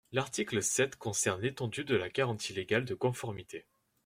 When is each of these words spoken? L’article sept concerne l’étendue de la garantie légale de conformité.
L’article 0.13 0.63
sept 0.63 0.95
concerne 0.95 1.41
l’étendue 1.43 1.83
de 1.83 1.95
la 1.95 2.09
garantie 2.09 2.53
légale 2.53 2.85
de 2.85 2.95
conformité. 2.95 3.67